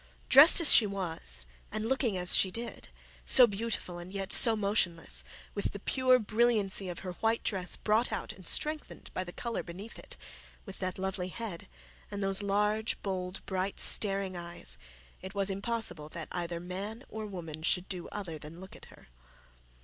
[0.29, 2.87] Dressed as she was and looking as she did,
[3.23, 8.11] so beautiful and yet so motionless, with the pure brilliancy of her white dress brought
[8.11, 10.17] out and strengthened by the colour beneath it,
[10.65, 11.67] with that lovely head,
[12.09, 14.79] and those large bold bright staring eyes,
[15.21, 19.09] it was impossible that either man or woman should do other than look at her.